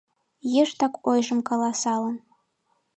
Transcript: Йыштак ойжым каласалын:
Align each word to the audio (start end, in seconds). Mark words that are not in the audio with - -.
Йыштак 0.53 0.93
ойжым 1.09 1.39
каласалын: 1.47 2.15